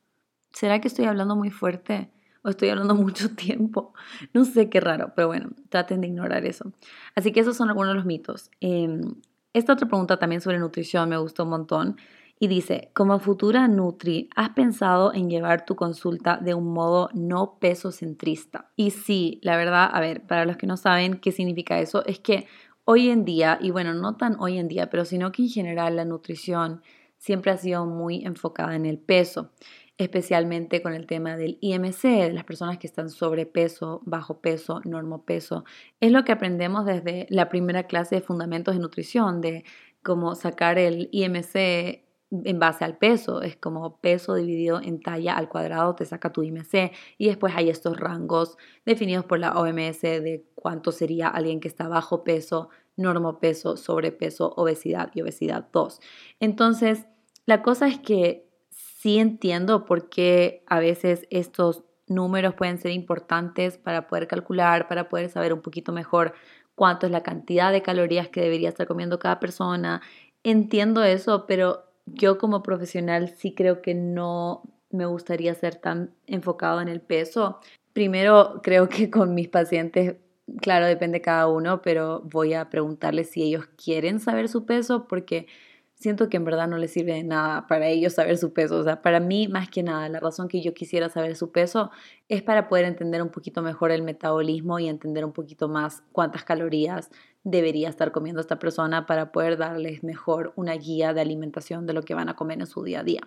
[0.53, 2.11] ¿Será que estoy hablando muy fuerte?
[2.47, 3.93] o estoy hablando mucho tiempo.
[4.33, 6.73] No sé qué raro, pero bueno, traten de ignorar eso.
[7.17, 8.51] Así que esos son algunos de los mitos.
[8.61, 9.17] Em,
[9.53, 11.97] esta otra pregunta también sobre nutrición me gustó un montón
[12.39, 17.59] Y dice, como futura Nutri, ¿has pensado en llevar tu consulta de un modo no
[17.59, 18.71] peso centrista?
[18.77, 22.19] Y sí, la verdad, a ver, para los que no saben qué significa eso, es
[22.19, 22.47] que
[22.85, 25.97] hoy en día, y bueno, no tan hoy en día, pero sino que en general
[25.97, 26.83] la nutrición
[27.17, 29.53] siempre ha sido muy enfocada en el peso,
[29.97, 35.65] especialmente con el tema del IMC, de las personas que están sobrepeso, bajo peso, normopeso.
[36.01, 39.65] Es lo que aprendemos desde la primera clase de fundamentos de nutrición, de
[40.03, 45.49] cómo sacar el IMC en base al peso, es como peso dividido en talla al
[45.49, 50.45] cuadrado te saca tu IMC y después hay estos rangos definidos por la OMS de
[50.55, 56.01] cuánto sería alguien que está bajo peso, normopeso, sobrepeso, obesidad y obesidad 2.
[56.41, 57.07] Entonces,
[57.45, 63.79] la cosa es que sí entiendo por qué a veces estos números pueden ser importantes
[63.79, 66.35] para poder calcular, para poder saber un poquito mejor
[66.75, 70.03] cuánto es la cantidad de calorías que debería estar comiendo cada persona.
[70.43, 76.81] Entiendo eso, pero yo como profesional sí creo que no me gustaría ser tan enfocado
[76.81, 77.61] en el peso.
[77.93, 80.17] Primero, creo que con mis pacientes
[80.61, 85.47] claro, depende cada uno, pero voy a preguntarles si ellos quieren saber su peso porque
[85.95, 88.77] siento que en verdad no les sirve de nada para ellos saber su peso.
[88.79, 91.91] O sea, para mí, más que nada, la razón que yo quisiera saber su peso
[92.29, 96.45] es para poder entender un poquito mejor el metabolismo y entender un poquito más cuántas
[96.45, 97.11] calorías
[97.47, 102.03] debería estar comiendo esta persona para poder darles mejor una guía de alimentación de lo
[102.03, 103.21] que van a comer en su día a día.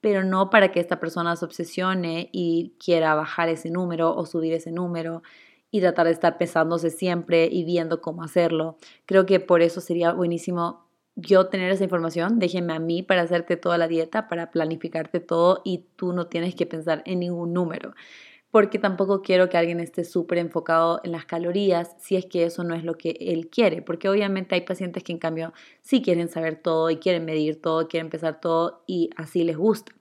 [0.00, 4.52] Pero no para que esta persona se obsesione y quiera bajar ese número o subir
[4.52, 5.22] ese número
[5.70, 8.78] y tratar de estar pesándose siempre y viendo cómo hacerlo.
[9.06, 13.56] Creo que por eso sería buenísimo yo tener esa información, déjenme a mí para hacerte
[13.56, 17.94] toda la dieta, para planificarte todo y tú no tienes que pensar en ningún número,
[18.52, 22.62] porque tampoco quiero que alguien esté súper enfocado en las calorías si es que eso
[22.64, 26.28] no es lo que él quiere, porque obviamente hay pacientes que en cambio sí quieren
[26.28, 29.92] saber todo y quieren medir todo, quieren pesar todo y así les gusta,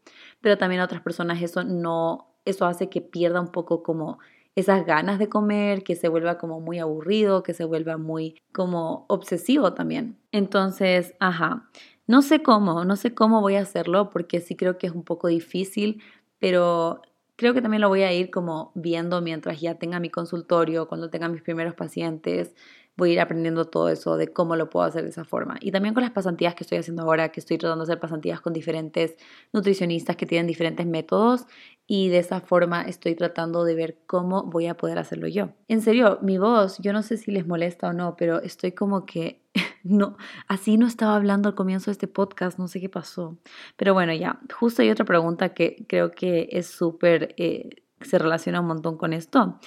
[0.42, 4.20] pero también a otras personas eso no, eso hace que pierda un poco como
[4.56, 9.06] esas ganas de comer, que se vuelva como muy aburrido, que se vuelva muy como
[9.08, 10.18] obsesivo también.
[10.34, 11.70] Entonces, ajá,
[12.06, 15.04] no sé cómo, no sé cómo voy a hacerlo porque sí creo que es un
[15.04, 16.04] poco difícil,
[16.38, 17.02] pero
[17.42, 21.10] creo que también lo voy a ir como viendo mientras ya tenga mi consultorio, cuando
[21.10, 22.54] tenga mis primeros pacientes,
[22.96, 25.58] voy a ir aprendiendo todo eso de cómo lo puedo hacer de esa forma.
[25.60, 28.42] Y también con las pasantías que estoy haciendo ahora, que estoy tratando de hacer pasantías
[28.42, 29.16] con diferentes
[29.54, 31.48] nutricionistas que tienen diferentes métodos
[31.88, 35.50] y de esa forma estoy tratando de ver cómo voy a poder hacerlo yo.
[35.68, 39.08] En serio, mi voz, yo no sé si les molesta o no, pero estoy como
[39.08, 39.42] que
[39.84, 40.18] no,
[40.48, 43.38] así no estaba hablando al comienzo de este podcast, no sé qué pasó.
[43.76, 47.70] Pero bueno, ya, justo hay otra pregunta que creo que es súper, eh,
[48.02, 49.60] se relaciona un montón con esto,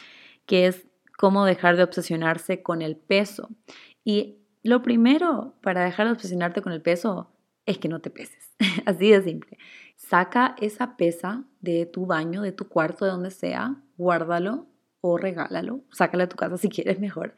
[0.46, 3.48] que es cómo dejar de obsesionarse con el peso.
[4.05, 7.31] Y lo primero para dejar de obsesionarte con el peso
[7.66, 8.55] es que no te peses.
[8.87, 9.59] Así de simple.
[9.96, 14.66] Saca esa pesa de tu baño, de tu cuarto, de donde sea, guárdalo
[15.00, 17.35] o regálalo, sácalo de tu casa si quieres mejor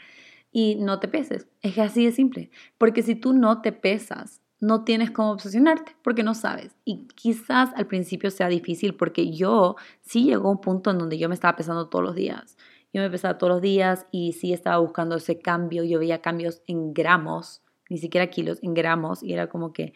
[0.57, 1.47] y no te peses.
[1.61, 2.51] Es así de simple.
[2.79, 6.75] Porque si tú no te pesas, no tienes cómo obsesionarte porque no sabes.
[6.87, 11.19] Y quizás al principio sea difícil porque yo sí llegó a un punto en donde
[11.19, 12.57] yo me estaba pesando todos los días.
[12.91, 15.85] Yo me pesaba todos los días y sí estaba buscando ese cambio.
[15.85, 19.23] Yo veía cambios en gramos, ni siquiera kilos, en gramos.
[19.23, 19.93] Y era como que,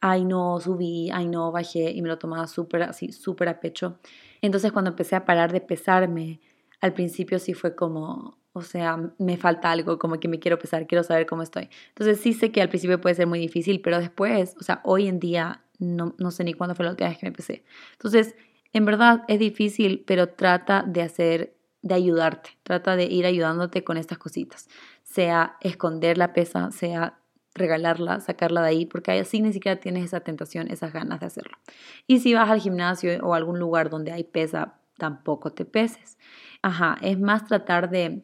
[0.00, 1.90] ay no, subí, ay no, bajé.
[1.90, 3.98] Y me lo tomaba súper así, súper a pecho.
[4.42, 6.42] Entonces cuando empecé a parar de pesarme,
[6.82, 10.86] al principio sí fue como, o sea, me falta algo, como que me quiero pesar,
[10.86, 11.68] quiero saber cómo estoy.
[11.88, 15.08] Entonces sí sé que al principio puede ser muy difícil, pero después, o sea, hoy
[15.08, 17.64] en día no, no sé ni cuándo fue la última vez que me pesé.
[17.92, 18.34] Entonces,
[18.72, 23.96] en verdad es difícil, pero trata de hacer de ayudarte, trata de ir ayudándote con
[23.96, 24.68] estas cositas,
[25.02, 27.18] sea esconder la pesa, sea
[27.54, 31.58] regalarla, sacarla de ahí, porque así ni siquiera tienes esa tentación, esas ganas de hacerlo.
[32.06, 36.18] Y si vas al gimnasio o algún lugar donde hay pesa, tampoco te peses.
[36.62, 38.22] Ajá, es más tratar de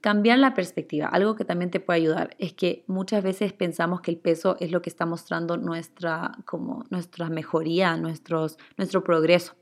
[0.00, 1.06] cambiar la perspectiva.
[1.06, 4.70] Algo que también te puede ayudar es que muchas veces pensamos que el peso es
[4.70, 9.54] lo que está mostrando nuestra, como nuestra mejoría, nuestros, nuestro progreso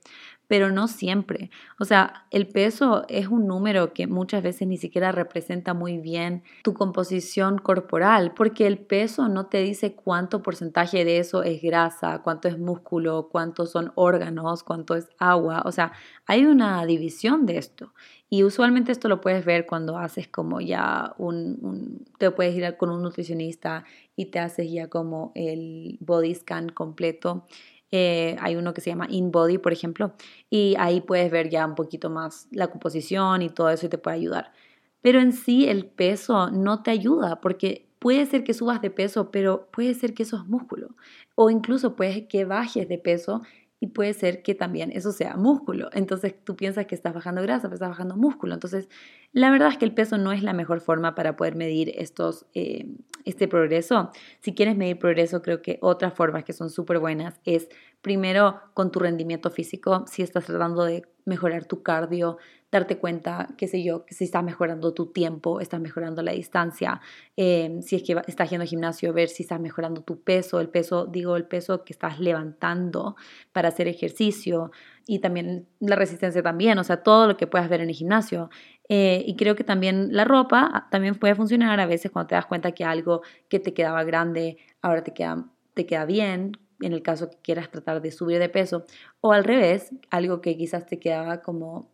[0.48, 1.50] pero no siempre.
[1.78, 6.42] O sea, el peso es un número que muchas veces ni siquiera representa muy bien
[6.64, 12.22] tu composición corporal, porque el peso no te dice cuánto porcentaje de eso es grasa,
[12.22, 15.62] cuánto es músculo, cuántos son órganos, cuánto es agua.
[15.66, 15.92] O sea,
[16.26, 17.92] hay una división de esto.
[18.30, 22.90] Y usualmente esto lo puedes ver cuando haces como ya un, te puedes ir con
[22.90, 23.84] un nutricionista
[24.16, 27.46] y te haces ya como el body scan completo
[27.90, 30.12] eh, hay uno que se llama InBody, por ejemplo,
[30.50, 33.98] y ahí puedes ver ya un poquito más la composición y todo eso y te
[33.98, 34.52] puede ayudar.
[35.00, 39.30] Pero en sí el peso no te ayuda porque puede ser que subas de peso,
[39.30, 40.94] pero puede ser que eso es músculo.
[41.34, 43.42] O incluso puede que bajes de peso
[43.80, 45.88] y puede ser que también eso sea músculo.
[45.92, 48.54] Entonces tú piensas que estás bajando grasa, pero estás bajando músculo.
[48.54, 48.88] Entonces
[49.32, 52.46] la verdad es que el peso no es la mejor forma para poder medir estos,
[52.54, 52.86] eh,
[53.24, 54.10] este progreso.
[54.40, 57.68] Si quieres medir progreso, creo que otras formas que son súper buenas es
[58.02, 62.38] primero con tu rendimiento físico, si estás tratando de mejorar tu cardio,
[62.70, 67.00] darte cuenta, qué sé yo, que si estás mejorando tu tiempo, estás mejorando la distancia,
[67.36, 70.68] em, si es que estás yendo al gimnasio, ver si estás mejorando tu peso, el
[70.68, 73.16] peso, digo, el peso que estás levantando
[73.52, 74.70] para hacer ejercicio
[75.06, 78.50] y también la resistencia también, o sea, todo lo que puedas ver en el gimnasio.
[78.88, 82.34] Eh, y creo que también la ropa ah, también puede funcionar a veces cuando te
[82.34, 86.92] das cuenta que algo que te quedaba grande ahora te queda, te queda bien, en
[86.92, 88.84] el caso que quieras tratar de subir de peso,
[89.20, 91.90] o al revés, algo que quizás te quedaba como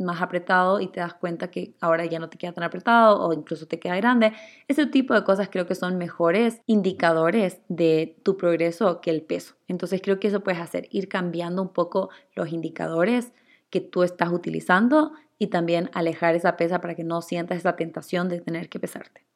[0.00, 3.32] más apretado y te das cuenta que ahora ya no te queda tan apretado o
[3.32, 4.32] incluso te queda grande.
[4.68, 9.54] Ese tipo de cosas creo que son mejores indicadores de tu progreso que el peso.
[9.68, 13.32] Entonces creo que eso puedes hacer, ir cambiando un poco los indicadores
[13.70, 18.28] que tú estás utilizando y también alejar esa pesa para que no sientas esa tentación
[18.28, 19.29] de tener que pesarte.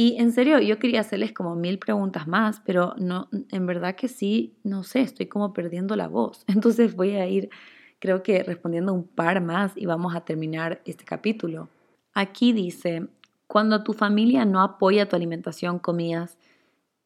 [0.00, 4.06] Y en serio, yo quería hacerles como mil preguntas más, pero no, en verdad que
[4.06, 6.44] sí, no sé, estoy como perdiendo la voz.
[6.46, 7.50] Entonces voy a ir
[7.98, 11.68] creo que respondiendo un par más y vamos a terminar este capítulo.
[12.14, 13.08] Aquí dice,
[13.48, 16.38] cuando tu familia no apoya tu alimentación, comidas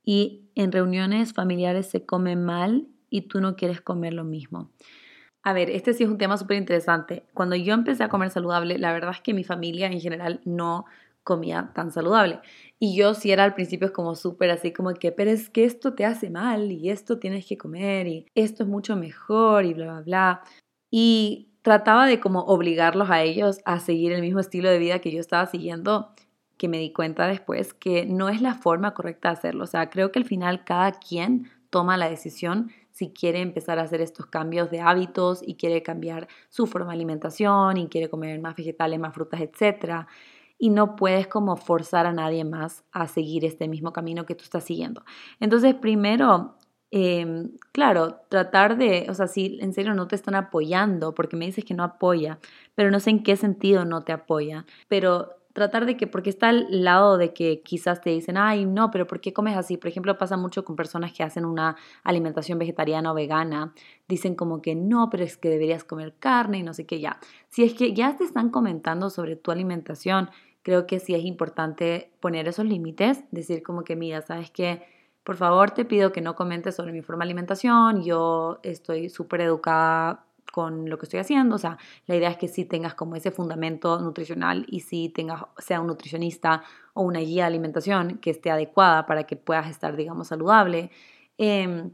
[0.05, 4.69] y en reuniones familiares se come mal y tú no quieres comer lo mismo.
[5.43, 7.25] A ver, este sí es un tema súper interesante.
[7.33, 10.85] Cuando yo empecé a comer saludable, la verdad es que mi familia en general no
[11.25, 12.41] comía tan saludable.
[12.79, 15.95] Y yo sí era al principio como súper así como que, pero es que esto
[15.95, 19.85] te hace mal y esto tienes que comer y esto es mucho mejor y bla,
[19.87, 20.43] bla, bla
[20.93, 25.11] y trataba de como obligarlos a ellos a seguir el mismo estilo de vida que
[25.11, 26.13] yo estaba siguiendo,
[26.59, 29.65] que me di cuenta después que no es la forma correcta de hacerlo.
[29.65, 33.83] O sea, creo que al final cada quien toma la decisión si quiere empezar a
[33.83, 38.39] hacer estos cambios de hábitos y quiere cambiar su forma de alimentación y quiere comer
[38.41, 40.07] más vegetales, más frutas, etc.
[40.63, 44.45] Y no puedes como forzar a nadie más a seguir este mismo camino que tú
[44.45, 45.03] estás siguiendo.
[45.41, 46.57] Entonces, primero,
[46.95, 51.47] Em, claro, tratar de, o sea, si en serio no te están apoyando, porque me
[51.47, 52.39] dices que no apoya,
[52.75, 56.51] pero no sé en qué sentido no te apoya, pero tratar de que, porque está
[56.51, 59.79] al lado de que quizás te dicen, ay, no, pero ¿por qué comes así?
[59.79, 63.73] Por ejemplo, pasa mucho con personas que hacen una alimentación vegetariana o vegana,
[64.07, 67.19] dicen como que no, pero es que deberías comer carne y no sé qué, ya.
[67.49, 70.29] Si es que ya te están comentando sobre tu alimentación,
[70.63, 74.83] creo que sí es importante poner esos límites, decir como que, mira, sabes que
[75.25, 78.03] por favor, te pido que no comentes sobre mi forma de alimentación.
[78.03, 81.57] Yo estoy súper educada con lo que estoy haciendo.
[81.57, 85.45] O sea, la idea es que sí tengas como ese fundamento nutricional y sí tengas,
[85.59, 89.97] sea un nutricionista o una guía de alimentación que esté adecuada para que puedas estar,
[89.97, 90.91] digamos, saludable.
[91.39, 91.93] Em,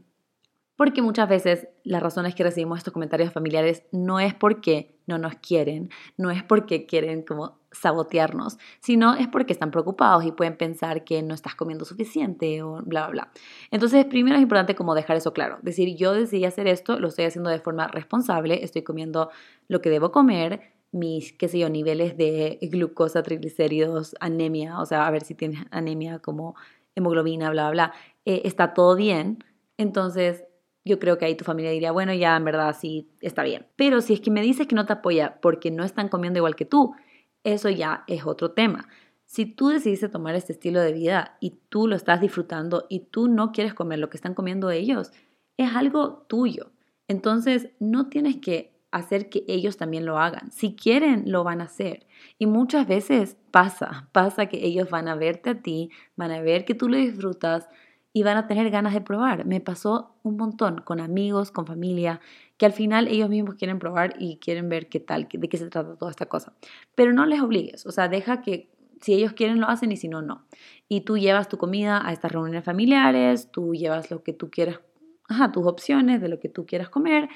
[0.75, 5.35] porque muchas veces las razones que recibimos estos comentarios familiares no es porque no nos
[5.35, 11.03] quieren, no es porque quieren como sabotearnos, sino es porque están preocupados y pueden pensar
[11.03, 13.31] que no estás comiendo suficiente o bla, bla, bla.
[13.71, 17.25] Entonces, primero es importante como dejar eso claro, decir, yo decidí hacer esto, lo estoy
[17.25, 19.29] haciendo de forma responsable, estoy comiendo
[19.67, 25.05] lo que debo comer, mis, qué sé yo, niveles de glucosa, triglicéridos, anemia, o sea,
[25.05, 26.55] a ver si tienes anemia como
[26.95, 27.93] hemoglobina, bla, bla, bla,
[28.25, 29.43] eh, está todo bien.
[29.77, 30.43] Entonces,
[30.85, 33.67] yo creo que ahí tu familia diría, bueno, ya en verdad sí está bien.
[33.75, 36.55] Pero si es que me dices que no te apoya porque no están comiendo igual
[36.55, 36.95] que tú,
[37.43, 38.87] eso ya es otro tema.
[39.25, 43.27] Si tú decidiste tomar este estilo de vida y tú lo estás disfrutando y tú
[43.27, 45.11] no quieres comer lo que están comiendo ellos,
[45.57, 46.71] es algo tuyo.
[47.07, 50.51] Entonces no tienes que hacer que ellos también lo hagan.
[50.51, 52.07] Si quieren, lo van a hacer.
[52.39, 56.65] Y muchas veces pasa, pasa que ellos van a verte a ti, van a ver
[56.65, 57.69] que tú lo disfrutas,
[58.13, 59.45] y van a tener ganas de probar.
[59.45, 62.19] Me pasó un montón con amigos, con familia,
[62.59, 65.69] que al final ellos mismos quieren probar y quieren ver qué tal, de qué se
[65.69, 66.53] trata toda esta cosa.
[66.93, 68.69] Pero no les obligues, o sea, deja que
[68.99, 70.45] si ellos quieren lo hacen y si no, no.
[70.89, 74.81] Y tú llevas tu comida a estas reuniones familiares, tú llevas lo que tú quieras,
[75.29, 77.29] ajá, tus opciones de lo que tú quieras comer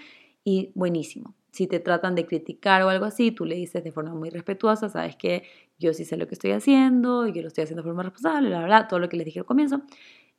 [0.43, 1.33] y buenísimo.
[1.51, 4.89] Si te tratan de criticar o algo así, tú le dices de forma muy respetuosa,
[4.89, 5.43] sabes que
[5.79, 8.59] yo sí sé lo que estoy haciendo, yo lo estoy haciendo de forma responsable, la
[8.59, 9.83] verdad, todo lo que les dije al comienzo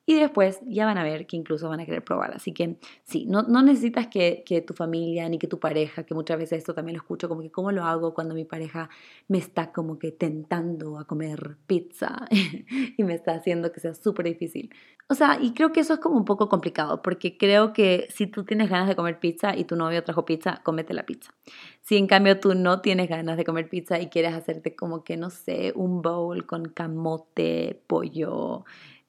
[0.06, 2.32] y después ya van a ver que incluso van a querer probar.
[2.34, 6.14] Así que sí, no, no necesitas que, que, tu familia ni que tu pareja, que
[6.14, 8.90] muchas veces esto también lo escucho, como que cómo lo hago cuando mi pareja
[9.28, 12.26] me está como que tentando a comer pizza
[12.96, 14.70] y me está haciendo que sea súper difícil.
[15.06, 18.26] O sea, y creo que eso es como un poco complicado, porque creo que si
[18.26, 21.34] tú tienes ganas de comer pizza y tu novio trajo pizza, cómete la pizza.
[21.82, 25.18] Si en cambio tú no tienes ganas de comer pizza y quieres hacerte como que,
[25.18, 28.64] no sé, un bowl con camote, pollo,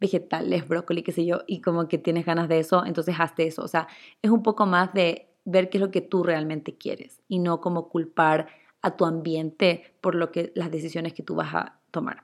[0.05, 3.63] vegetales, brócoli, qué sé yo, y como que tienes ganas de eso, entonces hazte eso.
[3.63, 3.87] O sea,
[4.21, 7.61] es un poco más de ver qué es lo que tú realmente quieres y no
[7.61, 8.47] como culpar
[8.81, 12.23] a tu ambiente por lo que las decisiones que tú vas a tomar.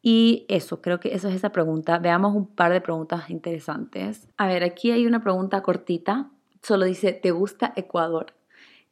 [0.00, 1.98] Y eso, creo que eso es esa pregunta.
[1.98, 4.28] Veamos un par de preguntas interesantes.
[4.36, 6.30] A ver, aquí hay una pregunta cortita.
[6.62, 8.34] Solo dice, ¿te gusta Ecuador?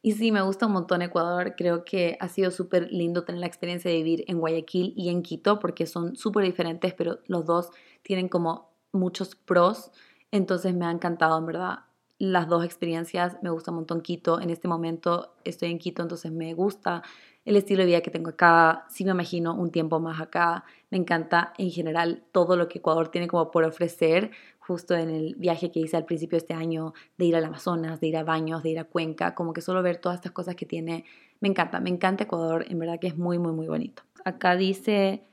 [0.01, 1.55] Y sí, me gusta un montón Ecuador.
[1.57, 5.23] Creo que ha sido súper lindo tener la experiencia de vivir en Guayaquil y en
[5.23, 7.71] Quito porque son súper diferentes, pero los dos
[8.07, 9.91] tienen como muchos pros.
[10.31, 11.79] Entonces me ha encantado, en verdad,
[12.19, 13.35] las dos experiencias.
[13.41, 14.39] Me gusta un montón Quito.
[14.39, 17.03] En este momento estoy en Quito, entonces me gusta
[17.43, 18.85] el estilo de vida que tengo acá.
[18.89, 20.63] Sí me imagino un tiempo más acá.
[20.89, 25.35] Me encanta en general todo lo que Ecuador tiene como por ofrecer justo en el
[25.35, 28.23] viaje que hice al principio de este año, de ir al Amazonas, de ir a
[28.23, 31.03] Baños, de ir a Cuenca, como que solo ver todas estas cosas que tiene,
[31.41, 34.03] me encanta, me encanta Ecuador, en verdad que es muy, muy, muy bonito.
[34.25, 35.26] Acá dice,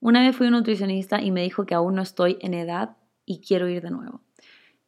[0.00, 3.40] una vez fui un nutricionista y me dijo que aún no estoy en edad y
[3.40, 4.20] quiero ir de nuevo.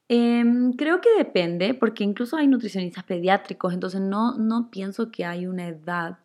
[0.09, 5.47] Em, creo que depende, porque incluso hay nutricionistas pediátricos, entonces no, no pienso que hay
[5.47, 6.19] una edad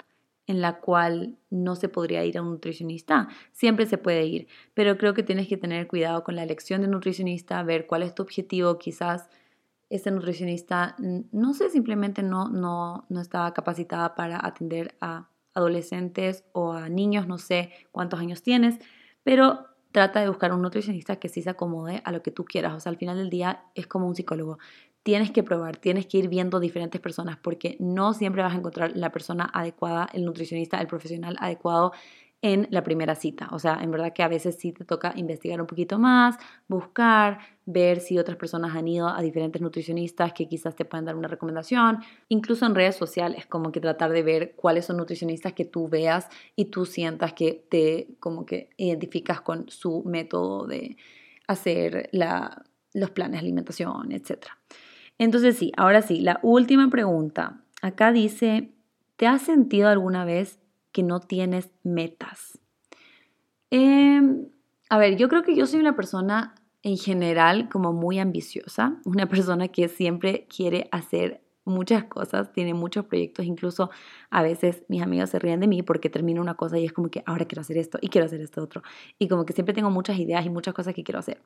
[0.47, 3.27] en la cual no se podría ir a un nutricionista.
[3.51, 6.87] Siempre se puede ir, pero creo que tienes que tener cuidado con la elección de
[6.87, 8.77] nutricionista, ver cuál es tu objetivo.
[8.77, 9.29] Quizás
[9.89, 10.95] ese nutricionista,
[11.31, 17.27] no sé, simplemente no, no, no estaba capacitada para atender a adolescentes o a niños,
[17.27, 18.77] no sé cuántos años tienes,
[19.23, 22.73] pero trata de buscar un nutricionista que sí se acomode a lo que tú quieras.
[22.73, 24.59] O sea, al final del día es como un psicólogo
[25.05, 28.97] tienes que probar, tienes que ir viendo diferentes personas porque no siempre vas a encontrar
[28.97, 31.93] la persona adecuada, el nutricionista, el profesional adecuado
[32.41, 33.49] en la primera cita.
[33.51, 37.39] O sea, en verdad que a veces sí te toca investigar un poquito más, buscar,
[37.65, 41.27] ver si otras personas han ido a diferentes nutricionistas que quizás te puedan dar una
[41.27, 41.99] recomendación.
[42.29, 46.29] Incluso en redes sociales, como que tratar de ver cuáles son nutricionistas que tú veas
[46.55, 50.97] y tú sientas que te como que identificas con su método de
[51.47, 52.63] hacer la,
[52.93, 54.57] los planes de alimentación, etcétera.
[55.17, 57.61] Entonces sí, ahora sí, la última pregunta.
[57.81, 58.71] Acá dice,
[59.15, 60.59] ¿te has sentido alguna vez
[60.95, 62.57] que no tienes metas?
[63.69, 64.47] Em,
[64.89, 69.27] a ver, yo creo que yo soy una persona en general como muy ambiciosa, una
[69.27, 73.89] persona que siempre quiere hacer muchas cosas, tiene muchos proyectos, incluso
[74.29, 77.09] a veces mis amigos se ríen de mí porque termino una cosa y es como
[77.09, 78.81] que ahora quiero hacer esto y quiero hacer esto otro.
[79.19, 81.41] Y como que siempre tengo muchas ideas y muchas cosas que quiero hacer.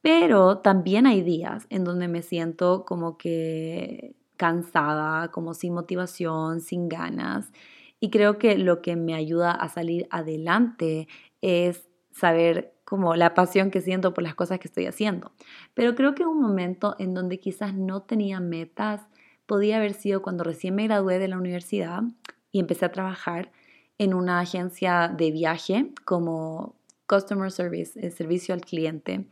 [0.00, 6.88] Pero también hay días en donde me siento como que cansada, como sin motivación, sin
[6.88, 7.52] ganas.
[8.00, 11.06] Y creo que lo que me ayuda a salir adelante
[11.42, 15.32] es saber como la pasión que siento por las cosas que estoy haciendo.
[15.74, 19.02] Pero creo que un momento en donde quizás no tenía metas
[19.46, 22.02] podía haber sido cuando recién me gradué de la universidad
[22.50, 23.52] y empecé a trabajar
[23.98, 26.74] en una agencia de viaje como
[27.06, 29.26] Customer Service, el servicio al cliente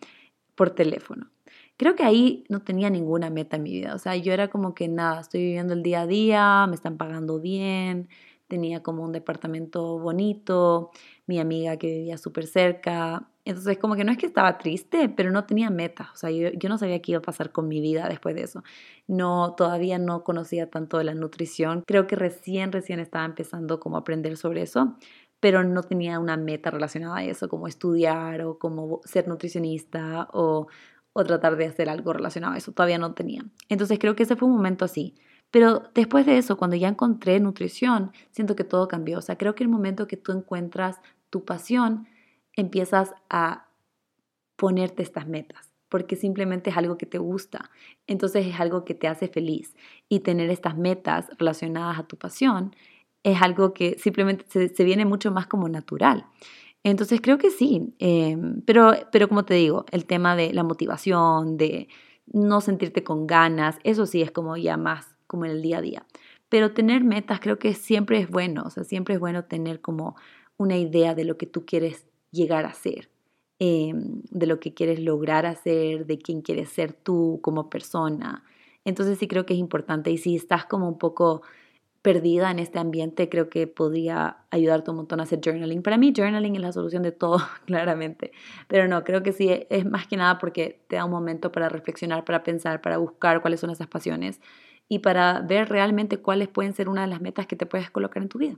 [0.54, 1.30] por teléfono.
[1.76, 3.94] Creo que ahí no tenía ninguna meta en mi vida.
[3.94, 6.96] O sea, yo era como que nada, estoy viviendo el día a día, me están
[6.96, 8.08] pagando bien,
[8.49, 10.90] tenía como un departamento bonito,
[11.26, 13.28] mi amiga que vivía súper cerca.
[13.44, 16.11] Entonces, como que no es que estaba triste, pero no tenía meta.
[16.12, 18.42] O sea, yo, yo, no sabía qué iba a pasar con mi vida después de
[18.42, 18.62] eso.
[19.07, 21.82] No, todavía no conocía tanto de la nutrición.
[21.86, 24.96] Creo que recién, recién estaba empezando como a aprender sobre eso
[25.40, 30.66] pero no tenía una meta relacionada a eso, como estudiar o como ser nutricionista o,
[31.12, 32.72] o tratar de hacer algo relacionado a eso.
[32.72, 33.44] Todavía no tenía.
[33.68, 35.14] Entonces creo que ese fue un momento así.
[35.51, 39.18] Pero después de eso, cuando ya encontré nutrición, siento que todo cambió.
[39.18, 42.07] O sea, creo que el momento que tú encuentras tu pasión,
[42.55, 43.68] empiezas a
[44.57, 47.70] ponerte estas metas, porque simplemente es algo que te gusta.
[48.07, 49.76] Entonces es algo que te hace feliz.
[50.09, 52.74] Y tener estas metas relacionadas a tu pasión
[53.22, 56.26] es algo que simplemente se, viene mucho más como natural.
[56.84, 61.57] Entonces creo que sí, em, pero, pero como te digo, el tema de la motivación,
[61.57, 61.88] de
[62.26, 65.82] no sentirte con ganas, eso sí es como ya más como en el día a
[65.82, 66.06] día.
[66.48, 70.16] Pero tener metas creo que siempre es bueno, o sea, siempre es bueno tener como
[70.56, 73.08] una idea de lo que tú quieres llegar a ser,
[73.60, 78.44] em, de lo que quieres lograr hacer, de quién quieres ser tú como persona.
[78.84, 81.42] Entonces sí creo que es importante y si estás como un poco
[82.02, 85.82] perdida en este ambiente, creo que podría ayudarte un montón a hacer journaling.
[85.82, 88.32] Para mí journaling es la solución de todo, claramente.
[88.68, 91.68] Pero no, creo que sí, es más que nada porque te da un momento para
[91.68, 94.40] reflexionar, para pensar, para buscar cuáles son esas pasiones
[94.89, 98.22] y para ver realmente cuáles pueden ser una de las metas que te puedes colocar
[98.22, 98.57] en tu vida.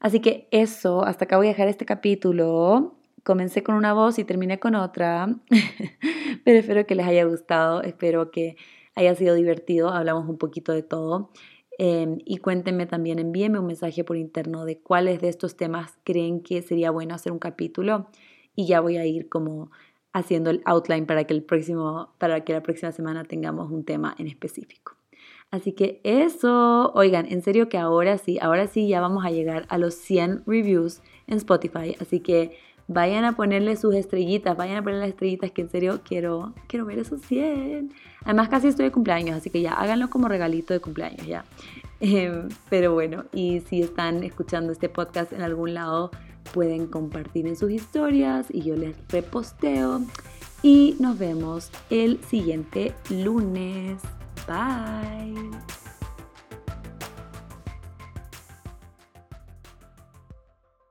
[0.00, 2.96] Así que eso, hasta acá voy a dejar este capítulo.
[3.22, 5.28] Comencé con una voz y terminé con otra,
[6.44, 8.56] pero espero que les haya gustado, espero que
[8.96, 11.30] haya sido divertido, hablamos un poquito de todo.
[11.78, 16.42] Em, y cuéntenme también, envíenme un mensaje por interno de cuáles de estos temas creen
[16.42, 18.08] que sería bueno hacer un capítulo
[18.54, 19.70] y ya voy a ir como
[20.12, 24.14] haciendo el outline para que, el próximo, para que la próxima semana tengamos un tema
[24.18, 24.96] en específico.
[25.52, 29.66] Así que eso, oigan, en serio que ahora sí, ahora sí ya vamos a llegar
[29.68, 32.56] a los 100 reviews en Spotify, así que
[32.88, 36.86] vayan a ponerle sus estrellitas, vayan a ponerle las estrellitas que en serio quiero, quiero
[36.86, 37.92] ver esos 100.
[38.24, 41.44] Además casi estoy de cumpleaños, así que ya háganlo como regalito de cumpleaños ya.
[42.00, 46.10] Em, pero bueno, y si están escuchando este podcast en algún lado,
[46.54, 50.00] pueden compartir en sus historias y yo les reposteo.
[50.62, 54.00] Y nos vemos el siguiente lunes.
[54.46, 55.81] Bye.